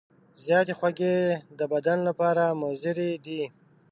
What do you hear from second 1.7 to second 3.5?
بدن لپاره مضرې دي.